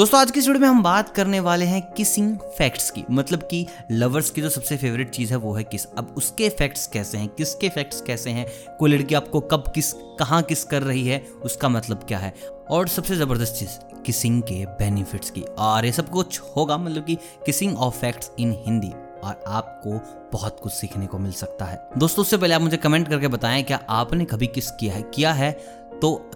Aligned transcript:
दोस्तों, 0.00 0.20
आज 0.20 0.30
की 0.30 0.40
वीडियो 0.40 0.58
में 0.58 0.68
हम 0.68 0.82
बात 0.82 1.08
करने 1.08 1.40
वाले 1.40 1.64
हैं 1.64 1.92
किसिंग 1.92 2.38
फैक्ट्स 2.38 2.90
की। 2.90 3.04
मतलब 3.10 3.42
कि 3.42 3.66
लवर्स 3.90 4.30
की 4.30 4.42
जो 4.42 4.48
सबसे 4.48 4.76
फेवरेट 4.76 5.10
चीज़ 5.10 5.30
है, 5.30 5.36
वो 5.36 5.52
है 5.52 5.64
किस 5.64 5.86
अब 5.86 6.14
उसके 6.16 6.48
फैक्ट्स 6.48 6.86
कैसे 6.86 7.18
हैं? 7.18 7.28
किसके 7.28 7.68
फैक्ट्स 7.68 8.00
कैसे 8.00 8.30
हैं? 8.30 8.46
कोई 8.78 8.90
लड़की 8.90 9.14
आपको 9.14 9.40
कब 9.40 9.72
किस, 9.74 9.92
कहाँ 9.92 10.42
किस 10.42 10.64
कर 10.64 10.82
रही 10.82 11.08
है? 11.08 11.24
उसका 11.44 11.68
मतलब 11.68 11.96
क्या 11.96 12.18
है? 12.18 12.34
और 12.70 12.88
सबसे 12.88 13.16
ज़बरदस्त 13.16 13.54
चीज़ 13.54 14.02
किसिंग 14.02 14.42
के 14.42 14.66
बेनिफिट्स 14.66 15.30
की। 15.30 15.42
और 15.42 15.84
ये 15.84 15.92
सब 15.92 16.08
कुछ 16.08 16.40
होगा 16.56 16.76
मतलब 16.76 17.04
कि 17.04 17.14
kissing 17.46 17.78
of 17.78 17.98
facts 17.98 18.30
in 18.38 18.56
Hindi 18.66 18.92
और 19.24 19.44
आपको 19.46 20.00
बहुत 20.32 20.60
कुछ 20.62 20.72
सीखने 20.72 21.06
को 21.06 21.18
मिल 21.18 21.32
सकता 21.32 21.64
है। 21.64 21.88
दोस्तों, 21.98 22.22
उससे 22.22 22.36
पहले 22.36 22.54
आप 22.54 22.62
मुझे 22.62 22.76
कमेंट 22.76 23.08
करके 23.08 23.28
बताएँ, 23.28 23.62
क्या 23.62 23.80
आपने 23.88 24.24
कभी 24.24 24.46
किस 24.46 24.70
किया 24.70 24.94
है? 24.94 25.02
किया 25.02 25.32
है? 25.32 25.80
तो 26.02 26.29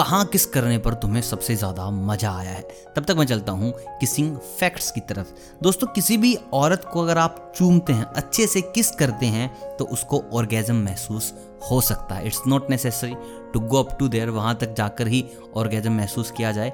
कहाँ 0.00 0.24
किस 0.24 0.44
करने 0.46 0.76
पर 0.78 0.94
तुम्हें 0.94 1.20
सबसे 1.22 1.54
ज़्यादा 1.56 1.88
मज़ा 1.90 2.30
आया 2.32 2.50
है? 2.50 2.62
तब 2.96 3.04
तक 3.04 3.16
मैं 3.16 3.24
चलता 3.26 3.52
हूँ 3.52 3.72
किसिंग 4.00 4.36
फैक्ट्स 4.36 4.90
की 4.90 5.00
तरफ़। 5.00 5.32
दोस्तों, 5.62 5.86
किसी 5.86 6.16
भी 6.16 6.34
औरत 6.52 6.88
को 6.92 7.02
अगर 7.02 7.18
आप 7.18 7.52
चूमते 7.56 7.92
हैं, 7.92 8.04
अच्छे 8.06 8.46
से 8.46 8.60
किस 8.70 8.90
करते 8.92 9.26
हैं 9.26 9.76
तो 9.76 9.84
उसको 9.86 10.22
ऑर्गेजम 10.32 10.76
महसूस 10.76 11.32
हो 11.70 11.80
सकता 11.80 12.14
है। 12.14 12.26
It's 12.26 12.40
not 12.46 12.70
necessary 12.70 13.14
to 13.52 13.60
go 13.60 13.82
up 13.82 13.96
to 13.98 14.08
there 14.08 14.30
वहाँ 14.30 14.56
तक 14.60 14.74
जाकर 14.74 15.08
ही 15.08 15.24
ऑर्गेजम 15.56 15.92
महसूस 15.92 16.30
किया 16.30 16.52
जाए। 16.52 16.72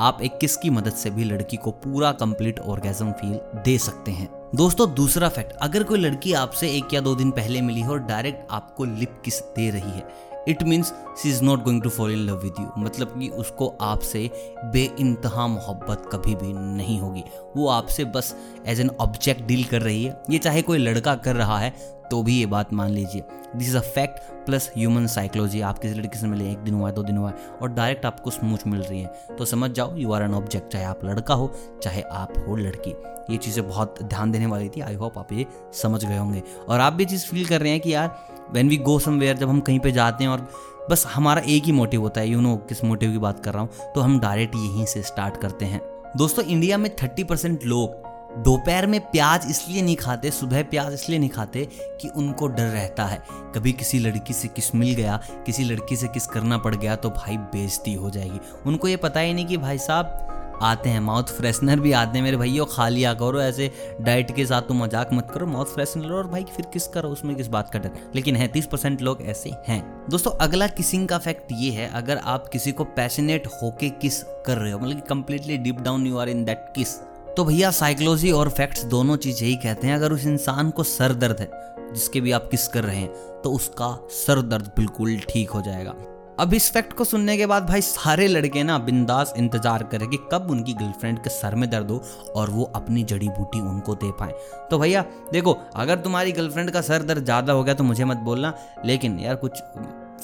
आप 0.00 0.22
एक 0.22 0.38
किस 0.38 0.56
की 0.56 0.70
मदद 0.70 0.92
से 0.94 1.10
भी 1.10 1.24
लड़की 1.24 1.56
को 1.56 1.70
पूरा 1.72 2.12
कंप्लीट 2.14 2.60
ऑर्गेजम 2.60 3.12
फील 3.12 3.38
दे 3.64 3.78
सकते 3.80 4.10
हैं। 4.12 4.30
दोस्तों, 4.54 4.92
दूसरा 4.94 5.28
फैक्ट 5.28 5.56
अगर 5.62 5.82
कोई 5.82 5.98
लड़की 5.98 6.32
आपसे 6.36 6.70
एक 6.70 6.94
या 6.94 7.00
दो 7.00 7.14
दिन 7.14 7.30
पहले 7.32 7.60
मिली 7.62 7.80
हो 7.80 7.92
और 7.92 7.98
डायरेक्ट 8.06 8.52
आपको 8.52 8.84
लिप 8.86 9.20
किस 9.24 9.40
दे 9.56 9.70
रही 9.70 9.90
है 9.90 10.28
it 10.48 10.62
means 10.62 10.92
she 11.18 11.30
is 11.30 11.42
not 11.44 11.62
going 11.64 11.82
to 11.82 11.90
fall 11.90 12.12
in 12.12 12.18
love 12.18 12.42
with 12.42 12.54
you 12.60 12.66
मतलब 12.78 13.18
कि 13.18 13.28
उसको 13.28 13.68
आपसे 13.80 14.30
बे 14.64 14.82
इंतहा 15.00 15.46
मोहब्बत 15.46 16.08
कभी 16.12 16.34
भी 16.34 16.52
नहीं 16.52 16.98
होगी। 17.00 17.24
वो 17.56 17.68
आपसे 17.68 18.04
बस 18.04 18.34
एज 18.66 18.80
एन 18.80 18.90
ऑब्जेक्ट 19.00 19.42
डील 19.42 19.64
कर 19.64 19.82
रही 19.82 20.04
है। 20.04 20.22
ये 20.30 20.38
चाहे 20.38 20.62
कोई 20.62 20.78
लड़का 20.78 21.14
कर 21.16 21.36
रहा 21.36 21.58
है 21.58 21.74
तो 22.10 22.22
भी 22.22 22.38
ये 22.38 22.46
बात 22.46 22.72
मान 22.72 22.90
लीजिए। 22.90 23.24
This 23.56 23.68
is 23.68 23.76
a 23.76 23.80
fact 23.80 24.18
plus 24.46 24.70
human 24.76 25.06
psychology 25.06 25.60
आप 25.60 25.78
किसी 25.78 25.94
लड़की 25.94 26.18
से 26.18 26.26
मिले, 26.26 26.50
एक 26.50 26.58
दिन 26.58 26.74
हुआ 26.74 26.88
है, 26.88 26.94
दो 26.94 27.02
दिन 27.02 27.16
हुआ 27.16 27.28
है, 27.30 27.36
और 27.62 27.68
डायरेक्ट 27.68 28.06
आपको 28.06 28.30
स्मूच 28.30 28.66
मिल 28.66 28.80
रही 28.80 29.00
है। 29.00 29.36
तो 29.38 29.44
समझ 29.44 29.70
जाओ 29.70 29.94
यू 29.96 30.12
आर 30.12 30.22
एन 30.22 30.34
ऑब्जेक्ट 30.34 30.72
चाहे 30.72 30.84
आप 30.84 31.04
लड़का 31.04 31.34
हो, 31.34 31.52
चाहे 31.82 32.02
आप 32.02 32.32
हो 32.48 32.56
लड़की। 32.56 32.90
ये 33.30 33.36
चीज़ें 33.36 33.66
बहुत 33.68 34.02
ध्यान 34.02 34.32
देने 34.32 34.46
वाली 34.46 34.68
थी। 34.68 34.80
आई 34.80 34.94
होप 34.94 35.18
आप 35.18 35.32
ये 35.32 35.46
समझ 35.82 36.04
गए 36.04 36.16
होंगे। 36.16 36.42
और 36.68 36.80
आप 36.80 36.92
भी 36.92 37.04
चीज़ 37.04 37.26
फील 37.26 37.46
कर 37.46 37.60
रहे 37.60 37.72
हैं 37.72 37.80
कि 37.80 37.94
यार 37.94 38.08
वेन 38.54 38.68
वी 38.68 38.76
गो 38.78 38.98
समवेयर 38.98 39.36
जब 39.36 39.48
हम 39.48 39.60
कहीं 39.60 39.78
पे 39.80 39.92
जाते 39.92 40.24
हैं 40.24 40.30
और 40.30 40.48
बस 40.90 41.06
हमारा 41.06 41.42
एक 41.46 41.64
ही 41.64 41.72
मोटिव 41.72 42.00
होता 42.00 42.20
है 42.20 42.28
यू 42.28 42.40
नो 42.40 42.56
किस 42.68 42.84
मोटिव 42.84 43.12
की 43.12 43.18
बात 43.18 43.44
कर 43.44 43.52
रहा 43.52 43.62
हूँ 43.62 43.92
तो 43.94 44.00
हम 44.00 44.18
डायरेक्ट 44.20 44.54
यहीं 44.56 44.86
से 44.86 45.02
स्टार्ट 45.02 45.36
करते 45.36 45.64
हैं। 45.64 45.80
दोस्तों 46.16 46.44
इंडिया 46.44 46.78
में 46.78 46.94
थर्टी 46.96 47.24
परसेंट 47.24 47.64
लोग 47.64 48.08
दोपहर 48.38 48.86
में 48.86 49.00
प्याज 49.02 49.46
इसलिए 49.50 49.82
नहीं 49.82 49.94
खाते, 49.96 50.30
सुबह 50.30 50.62
प्याज 50.62 50.92
इसलिए 50.94 51.18
नहीं 51.18 51.30
खाते 51.30 51.66
कि 52.00 52.08
उनको 52.08 52.46
डर 52.48 52.66
रहता 52.66 53.04
है। 53.04 53.20
कभी 53.54 53.72
किसी 53.72 53.98
लड़की 53.98 54.32
से 54.32 54.48
किस 54.48 54.74
मिल 54.74 54.94
गया, 54.94 55.20
किसी 55.46 55.64
लड़की 55.64 55.96
से 55.96 56.08
किस 56.08 56.26
करना 56.26 56.58
पड़ 56.58 56.74
गया 56.74 56.96
तो 56.96 57.10
भाई 57.10 57.36
बेइज्जती 57.36 57.94
हो 57.94 58.10
जाएगी। 58.10 58.40
उनको 58.66 58.88
ये 58.88 58.96
पता 58.96 59.20
ही 59.20 59.32
नहीं 59.34 59.46
कि 59.46 59.56
भाई 59.56 59.78
साहब 59.78 60.26
आते 60.62 60.88
हैं। 60.88 61.00
माउथ 61.00 61.32
फ्रेशनर 61.32 61.80
भी 61.80 61.92
आते 61.92 62.18
हैं। 62.18 62.24
मेरे 62.24 62.36
भैया 62.36 62.64
खा 62.66 62.88
लिया 62.88 63.12
करो। 63.14 63.40
ऐसे 63.40 63.70
डाइट 64.00 64.34
के 64.36 64.46
साथ 64.46 64.62
तुम 64.62 64.82
मज़ाक 64.82 65.12
मत 65.12 65.30
करो। 65.34 65.46
माउथ 65.46 65.66
फ्रेशनर 65.66 66.12
और 66.12 66.26
भाई 66.26 66.44
फिर 66.46 66.66
किस 66.72 66.86
करो? 66.88 67.08
उसमें 67.08 67.34
किस 67.36 67.48
बात 67.48 67.70
का 67.72 67.78
डर? 67.78 67.90
लेकिन 68.14 68.36
है, 68.36 68.48
तीस 68.48 68.66
परसेंट 68.66 69.02
लोग 69.02 69.22
ऐसे 69.22 69.50
हैं। 69.68 69.82
दोस्तों, 70.10 70.32
अगला 70.40 70.66
किसिंग 70.68 71.08
का 71.08 71.18
फैक्ट 71.18 71.52
ये 71.52 71.70
है, 71.70 71.90
अगर 71.94 72.16
आप 72.16 72.48
किसी 72.48 72.72
को 72.72 72.84
पैशनेट 72.96 73.46
होके 73.62 73.90
किस 73.92 74.22
कर 74.46 74.58
रहे 74.58 74.72
हो 74.72 74.78
मतलब 74.78 75.00
completely 75.00 75.56
deep 75.58 75.80
down 75.80 76.06
you 76.06 76.18
are 76.18 76.28
in 76.28 76.44
that 76.44 76.72
kiss 76.76 76.98
तो 77.36 77.44
भैया 77.44 77.70
साइकोलॉजी 77.70 78.30
और 78.32 78.48
फैक्ट्स 78.50 78.84
दोनों 78.86 79.16
चीज़ 79.16 79.42
यही 79.44 79.56
कहते 79.56 79.86
हैं। 79.86 79.94
अगर 79.94 80.12
उस 80.12 80.24
इंसान 80.26 80.70
को 80.70 80.82
सर 80.82 81.12
दर्द 81.14 81.40
है, 81.40 81.48
जिसके 81.92 82.20
भी 82.20 82.32
आप 82.32 82.48
किस 82.50 82.66
कर 82.68 82.84
रहे 82.84 82.96
हैं 82.96 83.40
तो 83.42 83.52
उसका 83.52 83.88
सर 84.16 84.40
दर्द 84.42 84.70
बिल्कुल 84.76 85.18
ठीक 85.28 85.50
हो 85.50 85.62
जाएगा। 85.62 85.94
अब 86.40 86.54
इस 86.54 86.70
फैक्ट 86.72 86.92
को 86.92 87.04
सुनने 87.04 87.36
के 87.36 87.46
बाद 87.46 87.66
भाई 87.66 87.80
सारे 87.80 88.26
लड़के 88.28 88.62
ना 88.62 88.76
बिंदास 88.78 89.32
इंतज़ार 89.36 89.82
करें 89.84 90.06
कि 90.08 90.18
कब 90.32 90.50
उनकी 90.50 90.74
गर्लफ्रेंड 90.74 91.18
के 91.18 91.30
सर 91.30 91.54
में 91.54 91.68
दर्द 91.70 91.90
हो 91.90 92.00
और 92.36 92.50
वो 92.50 92.64
अपनी 92.74 93.02
जड़ी 93.04 93.28
बूटी 93.28 93.60
उनको 93.60 93.94
दे 93.94 94.10
पाए। 94.20 94.34
तो 94.70 94.78
भैया, 94.78 95.04
देखो, 95.32 95.56
अगर 95.76 95.98
तुम्हारी 95.98 96.32
गर्लफ्रेंड 96.32 96.70
का 96.70 96.80
सर 96.80 97.02
दर्द 97.02 97.24
ज़्यादा 97.24 97.52
हो 97.52 97.64
गया 97.64 97.74
तो 97.74 97.84
मुझे 97.84 98.04
मत 98.04 98.16
बोलना, 98.24 98.54
लेकिन 98.86 99.20
यार 99.20 99.36
कुछ 99.36 99.62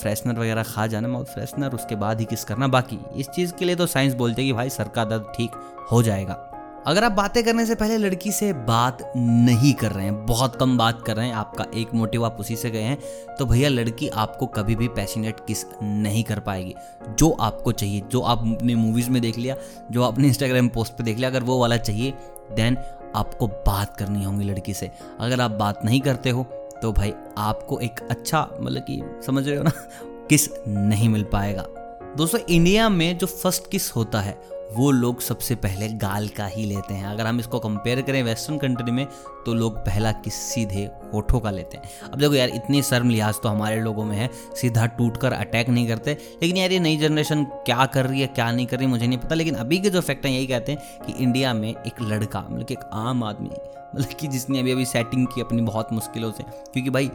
फ्रेशनर 0.01 0.39
वगैरह 0.39 0.63
खा 0.65 0.87
जाना 0.87 1.09
माउथ 1.09 1.25
फ्रेशनर 1.27 1.75
उसके 1.75 1.97
बाद 1.97 2.21
ही 2.21 2.25
किस 2.25 2.45
करना। 2.45 2.69
बाकी 2.69 2.99
इस 3.17 3.29
चीज़ 3.29 3.53
के 3.53 3.65
लिए 3.65 3.77
तो 3.77 3.87
साइंस 3.89 4.15
बोलते 4.15 4.43
हैं 4.43 4.51
कि 4.51 4.57
भाई 4.57 4.71
सर 4.71 4.89
का 4.89 5.05
दर्द 5.05 5.33
ठीक 5.37 5.63
हो 5.91 6.03
जाएगा। 6.03 6.35
अगर 6.87 7.05
आप 7.05 7.13
बातें 7.13 7.45
करने 7.45 7.67
से 7.67 7.75
पहले 7.75 7.97
लड़की 7.97 8.33
से 8.33 8.53
बात 8.53 9.13
नहीं 9.17 9.73
कर 9.75 9.93
रहे 9.93 10.05
हैं, 10.05 10.27
बहुत 10.27 10.57
कम 10.57 10.77
बात 10.79 11.03
कर 11.07 11.17
रहे 11.17 11.27
हैं, 11.27 11.35
आपका 11.35 11.67
एक 11.75 11.95
मोटिव 11.95 12.25
आप 12.25 12.37
उसी 12.41 12.57
से 12.57 12.71
गए 12.71 12.83
हैं 12.83 12.99
तो 13.39 13.47
भैया 13.47 13.69
लड़की 13.69 14.09
आपको 14.09 14.47
कभी 14.47 14.75
भी 14.77 14.89
पैशनेट 14.89 15.41
किस 15.47 15.65
नहीं 15.83 16.23
कर 16.25 16.41
पाएगी। 16.41 16.75
जो 17.19 17.31
आपको 17.31 17.73
चाहिए, 17.73 18.01
जो 18.01 18.21
आपने 18.21 18.75
मूवीज़ 18.75 19.11
में 19.11 19.21
देख 19.23 19.39
लिया, 19.39 19.57
जो 19.91 20.03
आपने 20.03 20.29
इंस्टाग्राम 20.29 20.69
पोस्ट 20.69 20.93
पर 20.93 21.05
देख 21.05 21.17
लिया, 21.17 21.31
अगर 21.31 21.43
वो 21.43 21.59
वाला 21.61 21.77
चाहिए 21.77 22.15
देन 22.53 22.77
आपको 23.17 23.47
बात 23.47 23.97
करनी 23.97 24.25
होगी 24.25 24.45
लड़की 24.45 24.75
से। 24.75 24.91
अगर 25.21 25.41
आप 25.41 25.51
बात 25.51 25.85
नहीं 25.85 26.01
करते 26.01 26.31
हो 26.31 26.45
तो 26.83 26.93
भाई 26.93 27.13
आपको 27.39 27.81
एक 27.81 28.01
अच्छा 28.11 28.49
मतलब 28.61 28.83
कि 28.83 29.03
समझ 29.27 29.49
रहे 29.49 29.57
हो 29.57 29.63
ना, 29.63 29.71
किस 30.31 30.49
नहीं 30.69 31.09
मिल 31.09 31.25
पाएगा। 31.25 31.67
दोस्तों 32.17 32.41
इंडिया 32.41 32.89
में 32.89 33.19
जो 33.19 33.27
फ़र्स्ट 33.27 33.71
किस 33.71 33.91
होता 33.91 34.21
है, 34.21 34.41
वो 34.73 34.91
लोग 34.91 35.21
सबसे 35.21 35.55
पहले 35.55 35.89
गाल 35.89 36.29
का 36.29 36.47
ही 36.47 36.65
लेते 36.65 36.95
हैं। 36.95 37.07
अगर 37.07 37.27
हम 37.27 37.41
इसको 37.41 37.59
कंपेयर 37.59 38.03
करें 38.03 38.23
वेस्टर्न 38.23 38.59
कंट्री 38.59 38.93
में 38.93 39.07
तो 39.47 39.55
लोग 39.55 39.79
पहला 39.79 40.13
किस 40.13 40.35
सीधे 40.35 40.91
होठों 41.15 41.41
का 41.41 41.51
लेते 41.51 41.77
हैं। 41.77 42.11
अब 42.13 42.19
देखो 42.19 42.35
यार, 42.35 42.49
इतनी 42.49 42.83
शर्म 42.83 43.11
लिहाज 43.11 43.35
तो 43.43 43.49
हमारे 43.49 43.81
लोगों 43.81 44.05
में 44.05 44.17
है। 44.17 44.31
सीधा 44.61 44.87
टूट 44.87 45.17
कर 45.17 45.33
अटैक 45.33 45.69
नहीं 45.69 45.89
करते। 45.89 46.11
लेकिन 46.43 46.57
यार, 46.57 46.73
ये 46.73 46.81
नई 46.81 46.97
जनरेशन 46.97 47.45
क्या 47.45 47.87
कर 47.87 48.07
रही 48.07 48.21
है, 48.21 48.27
क्या 48.27 48.53
नहीं 48.53 48.67
कर 48.67 48.79
रही, 48.79 48.87
मुझे 48.87 49.07
नहीं 49.07 49.19
पता। 49.19 49.35
लेकिन 49.35 49.55
अभी 49.55 49.79
के 49.79 49.91
जो 49.91 50.01
फैक्ट 50.01 50.27
हैं, 50.27 50.33
यही 50.33 50.47
कहते 50.47 50.73
हैं 50.73 51.07
कि 51.07 51.25
इंडिया 51.25 51.55
में 51.55 51.69
एक 51.69 52.03
लड़का 52.03 52.47
मतलब 52.51 52.67
कि 52.67 52.75
एक 52.75 52.91
आम 52.93 53.25
आदमी 53.25 53.51
मतलब 53.97 54.17
कि 54.21 54.27
जिसने 54.27 54.61
अभी 54.61 54.73
अभी 54.73 54.85
सेटिंग 54.85 55.27
की 55.27 55.41
अपनी 55.41 55.63
बहुत 55.63 55.93
मुश्किलों 55.93 56.33
से। 56.33 56.43
क्योंकि 56.43 56.91
भाई 56.91 57.11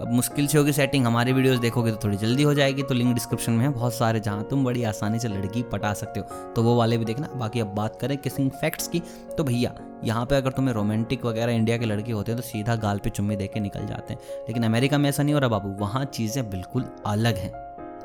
अब 0.00 0.10
मुश्किल 0.12 0.46
से 0.46 0.58
होगी 0.58 0.72
सेटिंग 0.72 1.06
हमारे 1.06 1.32
वीडियोस 1.32 1.58
देखोगे 1.58 1.90
तो 1.90 1.98
थोड़ी 2.04 2.16
जल्दी 2.16 2.42
हो 2.42 2.52
जाएगी 2.54 2.82
तो 2.82 2.94
लिंक 2.94 3.14
डिस्क्रिप्शन 3.14 3.52
में 3.52 3.64
है, 3.64 3.68
बहुत 3.70 3.94
सारे 3.94 4.20
जहाँ 4.20 4.46
तुम 4.50 4.64
बड़ी 4.64 4.82
आसानी 4.84 5.18
से 5.18 5.28
लड़की 5.28 5.62
पटा 5.62 5.92
सकते 5.94 6.20
हो। 6.20 6.52
तो 6.52 6.62
वो 6.62 6.74
वाले 6.76 6.98
भी 6.98 7.04
देखना। 7.04 7.28
बाकी 7.34 7.60
अब 7.60 7.74
बात 7.74 7.96
करें 8.00 8.16
किसिंग 8.18 8.50
फैक्ट्स 8.52 8.88
की 8.88 9.00
तो 9.38 9.44
भैया, 9.44 9.74
यहाँ 10.04 10.24
पे 10.26 10.36
अगर 10.36 10.50
तुम्हें 10.50 10.74
रोमांटिक 10.74 11.24
वगैरह 11.24 11.52
इंडिया 11.52 11.76
के 11.78 11.86
लड़के 11.86 12.12
होते 12.12 12.32
हैं 12.32 12.40
तो 12.40 12.46
सीधा 12.48 12.76
गाल 12.76 12.98
पे 12.98 13.10
चुम्मे 13.10 13.36
दे 13.36 13.46
के 13.46 13.60
निकल 13.60 13.86
जाते 13.86 14.14
हैं। 14.14 14.20
लेकिन 14.48 14.64
अमेरिका 14.64 14.98
में 14.98 15.08
ऐसा 15.08 15.22
नहीं 15.22 15.34
हो 15.34 15.40
रहा 15.40 15.48
बाबू, 15.48 15.68
वहाँ 15.78 16.04
चीज़ें 16.06 16.48
बिल्कुल 16.50 16.84
अलग 17.06 17.36
हैं। 17.36 17.52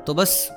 तो 0.06 0.14
बस 0.14 0.50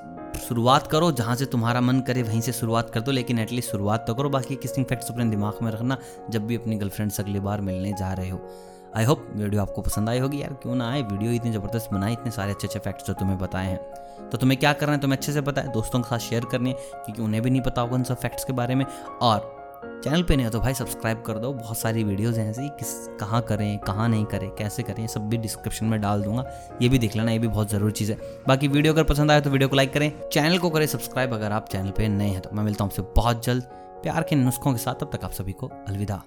शुरुआत 0.47 0.87
करो, 0.87 1.11
जहाँ 1.11 1.35
से 1.35 1.45
तुम्हारा 1.45 1.81
मन 1.81 1.99
करे 1.99 2.21
वहीं 2.23 2.39
से 2.41 2.51
शुरुआत 2.51 2.89
कर 2.89 3.01
दो, 3.01 3.11
लेकिन 3.11 3.39
एटलीस्ट 3.39 3.71
शुरुआत 3.71 4.05
तो 4.07 4.13
करो। 4.13 4.29
बाकी 4.29 4.55
किसिंग 4.57 4.85
फैक्ट्स 4.85 5.11
अपने 5.11 5.25
दिमाग 5.25 5.59
में 5.63 5.71
रखना, 5.71 5.97
जब 6.29 6.47
भी 6.47 6.55
अपनी 6.55 6.75
गर्लफ्रेंड 6.75 7.11
से 7.11 7.23
अगली 7.23 7.39
बार 7.39 7.61
मिलने 7.61 7.93
जा 7.93 8.11
रहे 8.13 8.29
हो। 8.29 8.39
आई 8.95 9.03
होप 9.03 9.25
वीडियो 9.35 9.61
आपको 9.61 9.81
पसंद 9.81 10.09
आई 10.09 10.19
होगी 10.19 10.41
यार, 10.41 10.53
क्यों 10.61 10.75
ना 10.75 10.89
आए? 10.91 11.01
वीडियो 11.03 11.31
इतनी 11.31 11.51
ज़बरदस्त 11.51 11.89
बनाए 11.93 12.13
इतने 12.13 12.31
सारे 12.31 12.51
अच्छे 12.51 12.67
अच्छे 12.67 12.79
फैक्ट्स 12.79 13.07
जो 13.07 13.13
तुम्हें 13.13 13.37
बताए 13.37 13.67
हैं। 13.67 14.29
तो 14.29 14.37
तुम्हें 14.37 14.59
क्या 14.59 14.71
करना 14.73 14.93
है, 14.93 14.99
तुम्हें 14.99 15.17
अच्छे 15.17 15.33
से 15.33 15.39
है 15.39 15.71
दोस्तों 15.71 15.99
के 15.99 16.09
साथ 16.09 16.19
शेयर 16.19 16.45
करनी 16.51 16.69
है, 16.69 16.75
क्योंकि 16.75 17.21
उन्हें 17.21 17.41
भी 17.43 17.49
नहीं 17.49 17.61
पता 17.61 17.81
होगा 17.81 17.95
उन 17.95 18.03
सब 18.03 18.17
फैक्ट्स 18.17 18.43
के 18.43 18.53
बारे 18.53 18.75
में। 18.75 18.85
और 19.21 19.53
चैनल 20.03 20.23
पे 20.23 20.35
नहीं 20.35 20.45
हो 20.45 20.51
तो 20.51 20.59
भाई 20.59 20.73
सब्सक्राइब 20.73 21.21
कर 21.21 21.37
दो, 21.39 21.51
बहुत 21.53 21.77
सारी 21.77 22.03
वीडियोज़ 22.03 22.39
हैं 22.39 22.49
ऐसी, 22.49 22.67
किस, 22.69 22.93
कहाँ 23.19 23.41
करें, 23.41 23.77
कहाँ 23.79 24.07
नहीं 24.09 24.25
करें, 24.25 24.49
कैसे 24.51 24.83
करें 24.83 25.05
सब 25.07 25.27
भी 25.29 25.37
डिस्क्रिप्शन 25.37 25.85
में 25.85 25.99
डाल 26.01 26.23
दूँगा, 26.23 26.45
ये 26.81 26.89
भी 26.89 26.99
देख 26.99 27.15
लेना, 27.15 27.31
ये 27.31 27.39
भी 27.39 27.47
बहुत 27.47 27.71
ज़रूरी 27.71 27.91
चीज़ 27.91 28.11
है। 28.11 28.17
बाकी 28.47 28.67
वीडियो 28.67 28.93
अगर 28.93 29.03
पसंद 29.03 29.31
आए 29.31 29.41
तो 29.41 29.49
वीडियो 29.49 29.69
को 29.69 29.75
लाइक 29.75 29.93
करें 29.93 30.11
चैनल 30.29 30.57
को 30.57 30.69
करें 30.69 30.85
सब्सक्राइब 30.87 31.33
अगर 31.33 31.51
आप 31.51 31.67
चैनल 31.69 31.89
पर 31.89 32.07
नए 32.09 32.29
हैं 32.29 32.41
तो 32.41 32.49
मैं 32.53 32.63
मिलता 32.63 32.83
हूँ 32.83 32.91
आपसे 32.91 33.11
बहुत 33.15 33.45
जल्द, 33.45 33.63
प्यार 34.03 34.23
के 34.23 34.35
नुस्खों 34.35 34.73
के 34.73 34.79
साथ, 34.79 34.95
तब 34.95 35.11
तक 35.15 35.23
आप 35.23 35.31
सभी 35.31 35.51
को 35.53 35.71
अलविदा। 35.87 36.21